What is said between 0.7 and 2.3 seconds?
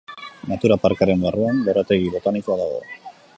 parkearen barruan lorategi